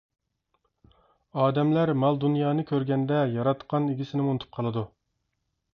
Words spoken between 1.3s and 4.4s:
ئادەملەر مال-دۇنيانى كۆرگەندە ياراتقان، ئىگىسىنىمۇ